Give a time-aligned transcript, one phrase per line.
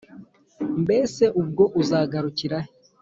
[0.83, 2.69] mbese ubwo uzagarukira he?!